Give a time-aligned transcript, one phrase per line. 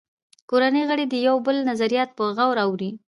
[0.49, 2.91] کورنۍ غړي د یو بل نظریات په غور اوري